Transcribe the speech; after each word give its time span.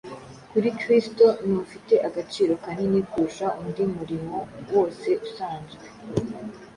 kuri 0.51 0.69
Kristo 0.79 1.25
ntufite 1.45 1.95
agaciro 2.07 2.53
kanini 2.63 2.99
kurusha 3.09 3.47
undi 3.61 3.83
murimo 3.95 4.37
wose 4.73 5.09
usanzwe? 5.27 5.85